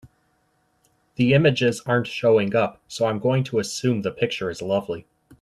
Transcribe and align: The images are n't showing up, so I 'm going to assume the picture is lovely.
The 1.17 1.35
images 1.35 1.79
are 1.85 1.99
n't 2.01 2.07
showing 2.07 2.55
up, 2.55 2.81
so 2.87 3.05
I 3.05 3.11
'm 3.11 3.19
going 3.19 3.43
to 3.43 3.59
assume 3.59 4.01
the 4.01 4.09
picture 4.09 4.49
is 4.49 4.59
lovely. 4.59 5.05